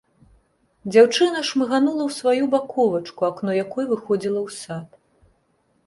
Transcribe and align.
Дзяўчына 0.93 1.43
шмыганула 1.51 2.03
ў 2.05 2.11
сваю 2.19 2.43
баковачку, 2.55 3.21
акно 3.31 3.51
якой 3.63 3.85
выходзіла 3.93 4.39
ў 4.47 4.49
сад. 4.63 4.87